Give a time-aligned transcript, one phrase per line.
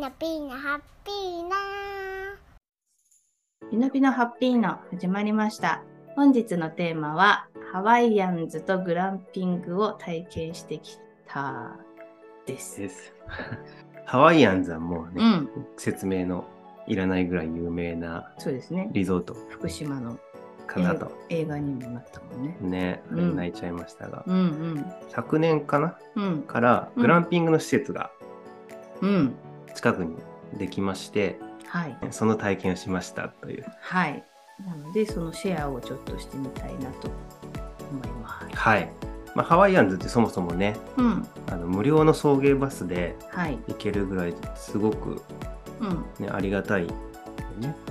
[0.00, 1.56] ナピーナハッピーナ
[3.70, 5.82] ピノピノハッピーの始まりました。
[6.16, 10.96] 本日のテーマは、ハワイアンズとグランピングを体験してき
[11.28, 11.76] た
[12.46, 12.80] です。
[12.80, 13.12] です。
[14.06, 16.46] ハワイアンズはもうね、うん、説明の
[16.86, 18.88] いらないぐらい有名なそうですね。
[18.92, 20.18] リゾート福島の
[20.66, 21.12] かなと。
[21.28, 22.56] 映画にもなったもんね。
[22.62, 25.98] ね、あれうん泣いちゃいましたが、うん昨年かな？
[26.16, 26.24] うん。
[26.24, 26.42] うん。
[26.44, 28.10] からうんグランピングの施設が
[29.02, 29.34] うん。
[29.74, 30.16] 近くに
[30.58, 31.96] できまして、はい。
[32.10, 33.64] その体験をしましたという。
[33.80, 34.24] はい。
[34.66, 37.10] なので、そのシェアをちょっとしてみたいなと
[37.90, 38.56] 思います。
[38.56, 38.90] はい。
[39.34, 41.26] まあ、ハワイアンズってそもそもね、うん。
[41.48, 43.58] あの無料の送迎バスではい。
[43.68, 45.22] 行けるぐらいすごく、
[45.80, 46.04] うん。
[46.24, 46.86] ね、ありがたい。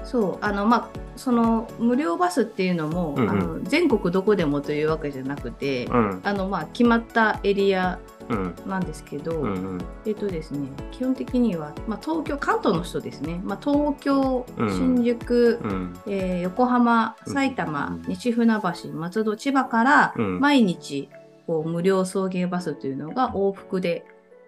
[0.03, 6.21] そうあのまあその無料バスっていうのも、うんうんあの全国どこでもというわけじゃなくて、うん。
[6.23, 8.18] あのまあ決まったエリアうん。
[8.67, 9.81] なんですけど、うんうん。
[10.05, 14.69] えっとですね基本的には、まあ、東京関東の人ですね、まあ、東京うん。
[14.69, 15.99] 新宿、うん。
[16.07, 17.33] えー横浜うん。
[17.33, 18.01] 埼玉、うん。
[18.07, 20.39] 西船橋松戸千葉からうん。
[20.39, 21.09] 毎日
[21.47, 24.05] こう無料送迎バスというのが往復で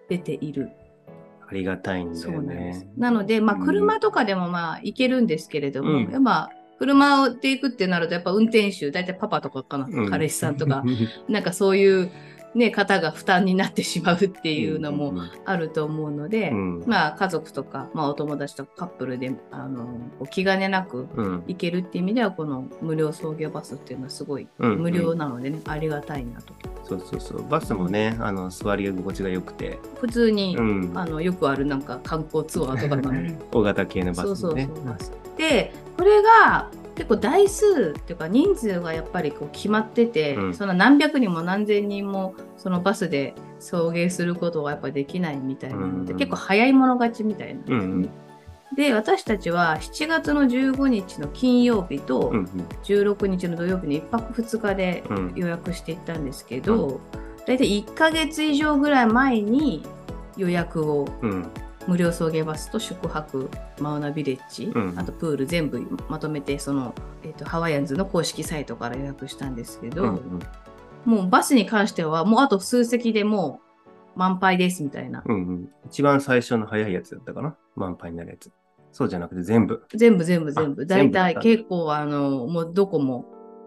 [0.08, 0.70] 出ている。
[1.48, 2.84] ありがたいんだよそうなんです。
[2.84, 2.92] ね。。
[2.96, 3.64] なので、まあ、うん。
[3.66, 6.10] 車とかでもまあ行けるんですけれども、うん。
[6.10, 10.10] やっぱ車で行くってなると、やっぱ運転手、大体パパとかかな、うん。
[10.10, 10.82] 彼氏さんとか、
[11.28, 12.10] なんかそういう、
[12.54, 15.14] ね、方が負担になってしまうっていうのも
[15.44, 19.86] あると思うので、うん、まあ家族とか、まあ、お友達とかカップルであの
[20.30, 21.44] 気兼ねなくうん。
[21.46, 26.54] 行けるっていう意味では、この無料送迎バスっていうのはすごいうん無料なのでね、ありがたいなと。
[26.84, 27.48] そうそうそう。
[27.48, 35.38] バスもねあの座り心地が良くて、普通に、うん、あのよくあるなんか観光ツアーとかがね 大型系のバそうそうスもねそう。
[35.38, 40.54] でこれが結構台数っていうか人数がやっぱりこう決まってて、うん。
[40.54, 46.18] その何百人も何千人もそのバスで送迎することがやっぱできないみたいなので、うん。
[46.18, 48.10] 結構早い者勝ちみたいな、うんうん。
[48.76, 52.44] で私たちは7月の15日の金曜日とうん
[52.84, 55.16] 16日の土曜日に1泊2日でうん。
[55.16, 57.00] うん予約していったんですけど、
[57.46, 59.82] 大体1ヶ月以上ぐらい前に
[60.36, 61.50] 予約をうん
[61.88, 63.50] 無料送迎バスと宿泊
[63.80, 70.40] マウナビレッジ、うんあとプール全部まとめてその、えー、とハワイアンズの公式サイトから予約したんですけど、うんうん。
[71.04, 73.60] もうバスに関してはもうあと数席でも
[74.14, 75.68] う満杯ですみたいな、うんうん。
[75.86, 77.56] 一番最初の早いやつだったかな？
[77.74, 78.52] 満杯になるやつ。
[78.92, 79.82] そうじゃなくて全部。
[79.94, 80.82] 全部全部全部。
[80.82, 83.24] あ大体結構あのもうどこも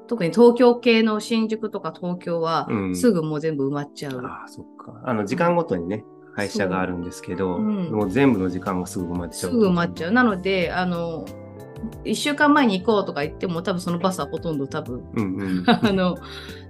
[0.08, 5.02] 特に東京系の新宿とか東京はうんすぐもう全部埋まっちゃう、ああそっか。
[5.03, 7.59] あの時間ごとにね配車があるんですけど、う。
[7.59, 7.91] ん。
[7.91, 9.51] もう全部の時間がすぐ埋まっちゃう。
[9.51, 10.12] すぐ埋まっちゃう。
[10.12, 11.25] なのであの
[12.03, 16.18] 1週間前に行こうとか言っても多分そのバスはほとんど多分うんうん あの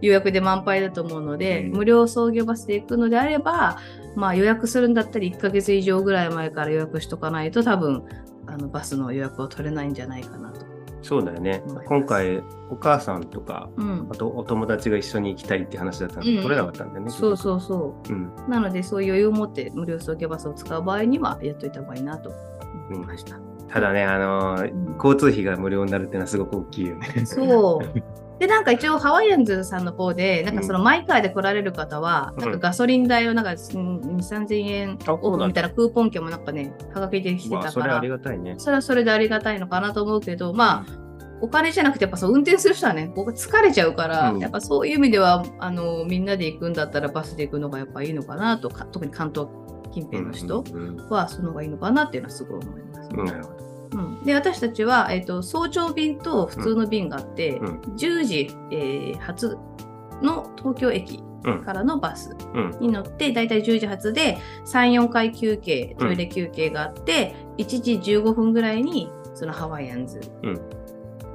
[0.01, 1.71] 予約で満杯だと思うので、うん。
[1.77, 3.77] 無料送迎バスで行くのであれば、
[4.15, 8.03] まあ、予約するんだったら1ヶ月以上ぐらい前から予約しとかないと多分
[8.47, 10.74] あのバスの予約は取れないんじゃないかなと。
[11.05, 11.61] そうだよね。
[11.85, 14.07] 今回お母さんとかうん。
[14.11, 16.23] あ、とお友達が一緒に行きたいって話だったの。
[16.23, 16.41] で、うん。
[16.41, 17.11] 取れなかったんだよね。
[17.11, 18.11] そうそうそう。
[18.11, 18.33] ん。
[18.47, 18.49] う。
[18.49, 22.31] なのでそういう余裕を持って無料送迎バスを使う場合にはやっといた方がいいなと
[22.89, 23.39] 思いました。
[23.67, 24.95] ただねあのーうん。
[24.95, 27.07] 交通費が無料になるっていうのはすごく大きいよね。
[27.25, 28.01] そう。
[28.39, 32.43] で、なんか一応ハワイアンズさんの方で、なんかそのマイカーで来られる方は、うん。
[32.43, 35.27] なんかガソリン代をなんか2、3000円あそうなんだ。
[35.27, 38.55] オフみたいなクーポン券もなんかね、はがきで来てたからまあそれあり、がたいね。
[38.57, 41.05] それはそれでありがたいのかなと思うけど、まあ、
[41.41, 44.39] お金じゃなくて、やっぱそう運転する人はね、僕疲れちゃうから、うん。
[44.39, 49.47] やっぱそういう意味では、あの、みんなで行くんだったらバスで行くのがやっぱいいのかなとか、特に関東
[49.93, 53.09] 近辺の人うんうその方がいいのかなっていうのはすごい思います。
[53.11, 53.23] う
[53.61, 57.79] んうん、で私たちは、えー、と早朝便と普通の便があって、うん。
[57.97, 59.57] 10時、えー発
[60.21, 61.63] の東京駅うん。
[61.63, 62.77] からのバスうん。
[62.79, 70.59] に乗って、だいたい10時発で34回休憩トイレ休憩があって、1時15分ぐらいにそのハワイアンズうん。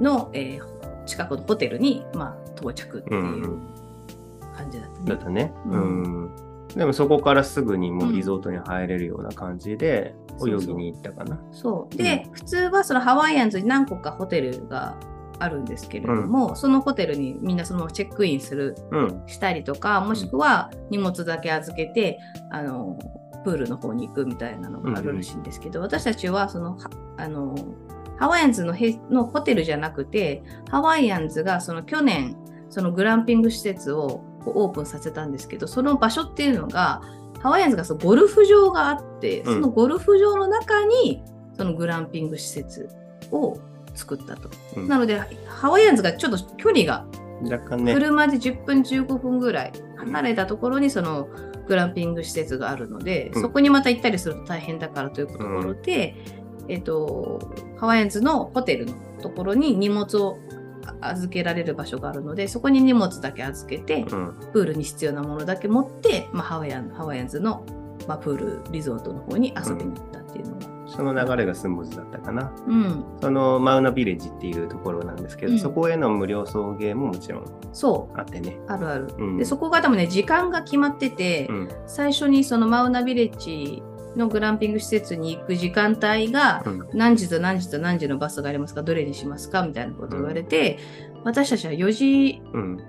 [0.00, 0.70] の、えー
[1.06, 3.60] 近くのホテルに、まあ、到着っていううん
[4.56, 5.06] 感じだったね。
[5.06, 5.52] だったね。
[5.66, 6.30] ううんん
[6.76, 11.38] でもそこからすぐにもうリゾートに入れるような感じでうん泳ぎに行ったかな。
[11.52, 11.96] そう。
[11.96, 14.96] で、普通はそのハワイアンズに何個かホテルが
[15.38, 19.22] あるんですけれども、そのホテルにみんなそのチェックインするうん。
[19.26, 22.18] したりとかもしくは荷物だけ預けて
[22.50, 22.98] あの
[23.44, 27.54] プールの方に行くみたいなのがあるらしいんですけど、私たちはそのはあの
[28.18, 32.36] ハワイアンズのへのホテルじゃなくてハワイアンズがその去年
[32.68, 37.02] そのグランピング施設をオープンさせたんですけどその場所っていうのが
[37.40, 39.54] ハワイアンズがそのゴルフ場があって、うん。
[39.54, 41.22] そのゴルフ場の中に
[41.56, 42.88] そのグランピング施設
[43.32, 43.58] を
[43.94, 44.50] 作ったと。
[44.76, 44.88] うん。
[44.88, 47.06] なのでハワイアンズがちょっと距離が
[47.42, 47.94] 若干ね。
[47.94, 51.28] 車で10分15分ぐらい離れたところにその
[51.66, 53.42] グランピング施設があるので、うん。
[53.42, 56.14] そこにまた行ったりすると大変だからというところで、
[56.68, 57.40] えっと、
[57.78, 60.38] ハワイアンズのホテルのところに荷物を
[61.00, 64.34] 預けられる場所があるので、そこに荷物だけ預けて、うん。
[64.52, 67.64] プールに必要なものだけ持って、まあ、ハワイアンハワイアンズの、
[68.06, 70.70] まあ、プールリゾートの方に遊びに行ったっていうのが。
[70.90, 72.52] その流れがスムーズだったかな。
[72.66, 78.58] うん、そのマウナビレッジっていうところなんですけど、うんそこへの無料送迎ももちろんそう、あってね。
[78.66, 79.36] あるある。
[79.38, 81.48] で、そこが多分ね、時間が決まってて、
[81.86, 83.84] 最初にそのマウナビレッジ
[84.16, 86.88] のグランピング施設に行く時間帯が、うん。
[86.92, 90.78] 何時と何時と何時のバスがありますかどれにしますかみたいなことを言われて、
[91.24, 92.80] 私たちは4時、うん。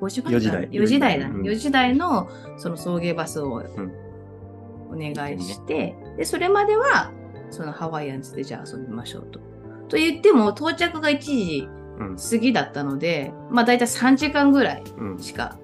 [0.00, 1.34] 5時半4時台4時台だね。
[1.36, 3.92] うん4時台のその送迎バスをん
[4.90, 7.12] お願いして、で、それまでは
[7.50, 9.40] そのハワイアンズでじゃあ遊びましょうと。
[9.88, 11.68] と言っても到着が1時
[11.98, 12.16] うん。
[12.16, 15.18] 過ぎだったので、まあ大体3時間ぐらいうん。
[15.18, 15.56] しか、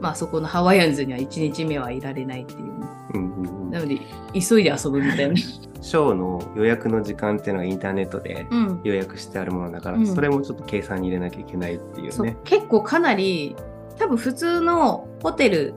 [0.00, 2.74] まあそこのハワイアンズには1日目はいられないっていう
[3.18, 3.20] ね。
[3.20, 3.98] うんうんなので、
[4.32, 5.36] 急いで遊ぶみたいな。
[5.84, 8.80] ショーの予約の時間っていうのがインターネットでうん。
[8.84, 12.36] 予約してあるものだから、うんそれもちょっと計算に入れなきゃいけないっていうそうね。
[12.44, 13.54] 結構かなり
[13.98, 15.74] 多分普通のホテル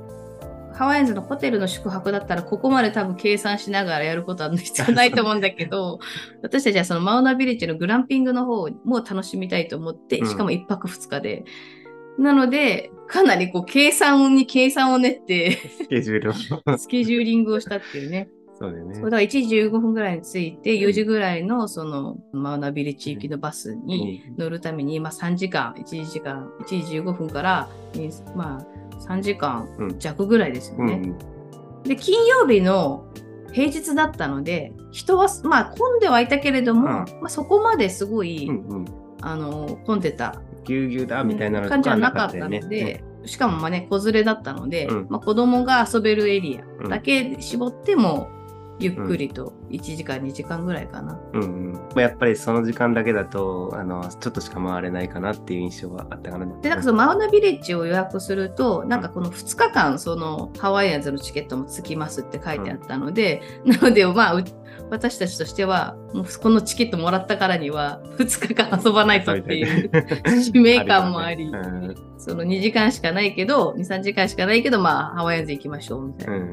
[0.78, 6.00] ハワイアンズのホテルの宿泊だったらここまで多分計算しながらやることは必要ないと思うんだけど
[6.44, 11.46] 私たちはそのマウナビレッジのグランピングの方も楽しみたいと思ってうんしかも1泊2日で、
[12.18, 16.34] なのでかなりこう計算に計算を練ってスケジュールを。
[16.78, 18.30] スケジューリングをしたっていうね
[18.60, 19.04] そうだよねそう。
[19.06, 30.94] だから1時15分ぐらいに着いて4時ぐらいのそのマウナビレッジ行きのバスに、うん乗るために、まあ、3時間、1時間、1時15分から、にまあ、3時間うん弱ぐらいですよね。
[30.94, 31.38] うん
[31.84, 33.06] で、金曜日の
[33.52, 38.86] 平日だったので、人は、まあ、混んではいたけれども、うんまあ、そこまですごい、うんうん。
[39.22, 42.60] あの、混んでたぎゅうぎゅうだみたいなの感じはなかったたよね。
[42.62, 48.30] で、しかもまあね、子連れだったので、うんまあ、子供が遊べるエリアだけ絞っても、
[48.80, 51.20] ゆっくりと1時間、2時間ぐらいかな。
[51.34, 51.74] うんうん。
[51.74, 56.46] まあやっぱりその時間だけだと、あの、ちょっとしか回れないかなっていう印象はあったかな。
[56.46, 64.44] で、なんかそのマウナビレッジを予約すると、なんかこの2日間、そのハワイアンズのチケットもつきますって書いてあったので、なので、まあ、う
[64.90, 69.92] 私たちとしては、もうこのチケットもらったからには、2日間遊ばないとっていう
[70.42, 71.96] 使命感もあり、うん。
[72.18, 76.36] その2時間しかないけど、2、3時間しかないけど、まあ、ハワイアンズ行きましょうみたいな。
[76.36, 76.44] うんう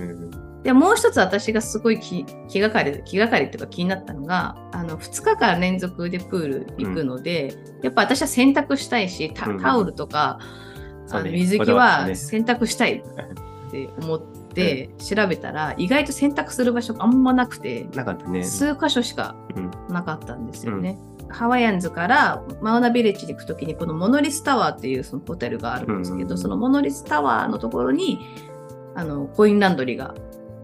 [0.40, 10.38] んで、もう一つ私がすごい気気がかり、気がかりっていうか気になったのが、あの、2日間連続でプール行くので、やっぱ私は洗濯したいし、タオルとか、
[11.06, 11.28] そうね。
[11.28, 12.14] あの水着はね。
[12.14, 14.44] 洗濯したいって思って
[14.99, 18.45] 調べたら、意外と洗濯する場所あんまなくて、なかったね。
[18.45, 20.99] 数箇所しかうんなかったんですよね。
[21.29, 28.21] ハワイアンズからマウナビレッジに行くときにこのモノリスタワーっていうそのホテルがあるんですけど、うんそのモノリスタワーのところに
[28.95, 30.15] あのコインランドリーが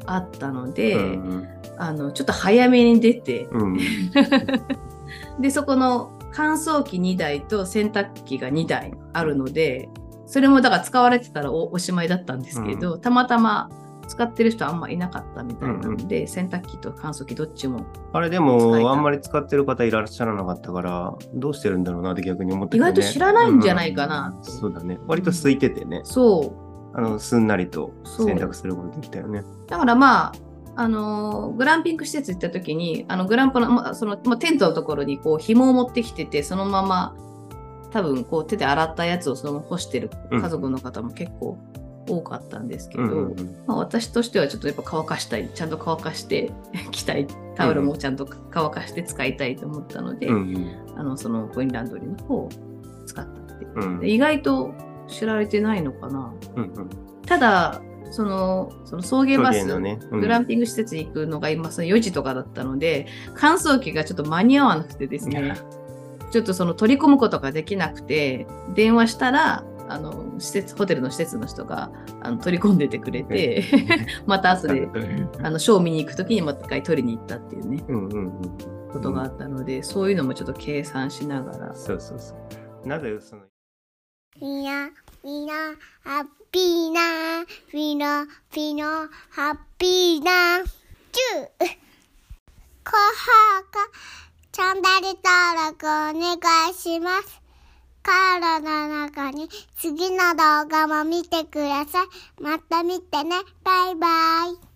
[0.06, 1.48] あったので、うん
[1.78, 3.78] あのちょっと早めに出て、うん。
[5.40, 9.88] でそこの乾燥機2台と洗濯機が2台あるので
[10.30, 13.68] それもだから使われてたらおおしまいだったんですけど、たまたま
[14.06, 24.44] 使ってる人あんまいなかったみたいなので、洗濯機と乾燥機どっちもあれでも、あんまり使ってる方いらっしゃらなかったから、どうしてるんだろうなって逆に思って意外と知らないんじゃないかなうん。
[24.44, 25.00] そうだね。
[25.08, 26.54] 割と空いててね、そ
[26.94, 26.96] う。
[26.96, 28.26] あの、すんなりとそう。
[28.26, 29.42] 選択することできたよね。
[29.66, 30.32] だからまあ、
[30.76, 37.16] あのーグランピング施設行った時に、あのグランプの、まあ、その、まあ、テントのところにこう紐を持ってきてて、そのまま
[37.90, 41.58] 多分こう手で洗ったやつをそのまま干してる家族の方も結構
[42.08, 43.64] 多かったんですけど、うんうんうん。
[43.66, 46.50] まあ、私としてはちょっとやっぱ乾かしたい、ちゃんと乾かして
[46.90, 50.98] 着たい、タオルもちゃんと乾かして使いたいと思ったので、うんうん。
[50.98, 52.48] あのそのコインランドリーの方を
[53.06, 53.70] 使ったっていう。
[53.74, 54.72] うんで意外と
[55.08, 56.32] 知られてないのかな。
[56.56, 56.90] うんうん。
[57.26, 57.82] ただ、
[58.12, 60.00] そのその送迎バス、ね。
[60.10, 60.20] うん。
[60.20, 65.54] グランピング施設に行くのが今その4時とかだったので、乾燥機がちょっと間に合わなくてですね、
[66.30, 71.90] ちょっとその取り込むことができなくて、電話したら、あの施設ホテルの施設の人が
[72.22, 73.64] あの取り込んでてくれて、
[74.26, 74.88] また後で
[75.42, 78.80] あのショー見に行くときにまた一回取りに行ったっていうね、うんうんうん。
[78.90, 82.34] ことがあったので、そういうのもちょっと計算しながら、そうそうそ
[82.84, 82.88] う。
[82.88, 83.42] なぜその、
[84.40, 84.90] みんな、
[85.24, 85.52] みんな、
[86.02, 90.64] ハッピーな、みんな、みんな、ハッピーな、
[91.12, 91.80] チュー。
[92.84, 93.78] 高評価、
[94.52, 97.40] チャンネル登録お願いします。
[98.02, 102.42] カードの中に次の動画も見てください。
[102.42, 103.36] また見てね。
[103.62, 104.08] バイバ
[104.52, 104.69] イ。